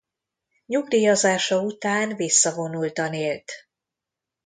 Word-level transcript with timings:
Nyugdíjazása 0.65 1.61
után 1.61 2.15
visszavonultan 2.15 3.13
élt. 3.13 3.51